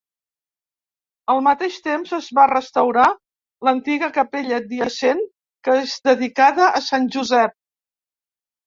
[1.33, 3.05] Al mateix temps es va restaurar
[3.69, 5.25] l'antiga capella adjacent
[5.69, 7.59] que és dedicada a Sant Josep.